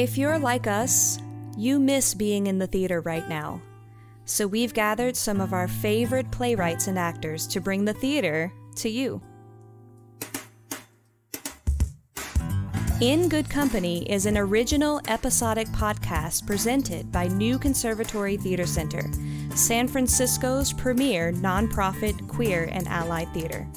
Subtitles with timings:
[0.00, 1.18] If you're like us,
[1.58, 3.60] you miss being in the theater right now.
[4.24, 8.88] So we've gathered some of our favorite playwrights and actors to bring the theater to
[8.88, 9.20] you.
[13.02, 19.02] In Good Company is an original episodic podcast presented by New Conservatory Theater Center,
[19.54, 23.68] San Francisco's premier nonprofit queer and allied theater.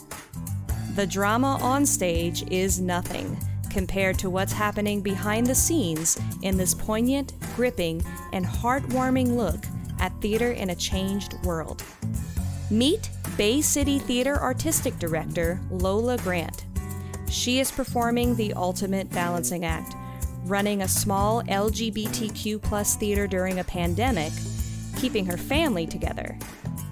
[0.96, 3.38] The drama on stage is nothing
[3.74, 9.66] compared to what's happening behind the scenes in this poignant, gripping, and heartwarming look
[10.00, 11.84] at theater in a changed world.
[12.70, 16.66] Meet Bay City Theater Artistic Director Lola Grant.
[17.30, 19.96] She is performing the ultimate balancing act,
[20.46, 24.32] running a small LGBTQ plus theater during a pandemic,
[24.98, 26.38] keeping her family together,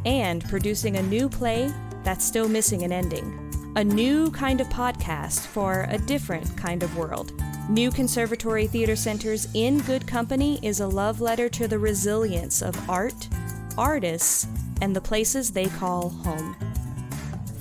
[0.06, 1.72] and producing a new play
[2.04, 3.41] that's still missing an ending.
[3.78, 7.32] A new kind of podcast for a different kind of world.
[7.70, 12.90] New Conservatory Theater Center's In Good Company is a love letter to the resilience of
[12.90, 13.30] art,
[13.78, 14.46] artists,
[14.82, 16.54] and the places they call home.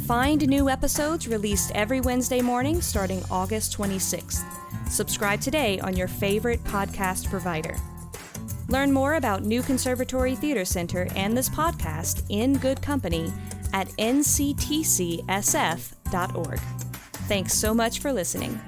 [0.09, 4.43] Find new episodes released every Wednesday morning starting August 26th.
[4.89, 7.77] Subscribe today on your favorite podcast provider.
[8.67, 13.33] Learn more about New Conservatory Theater Center and this podcast in good company
[13.73, 15.31] at nctcsf.org.
[17.29, 18.61] Thanks so much for listening.